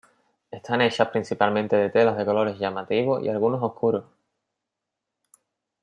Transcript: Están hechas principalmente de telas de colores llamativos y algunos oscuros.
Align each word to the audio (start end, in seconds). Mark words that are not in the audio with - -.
Están 0.49 0.81
hechas 0.81 1.09
principalmente 1.09 1.75
de 1.75 1.91
telas 1.91 2.17
de 2.17 2.25
colores 2.25 2.57
llamativos 2.57 3.21
y 3.21 3.29
algunos 3.29 3.61
oscuros. 3.61 4.03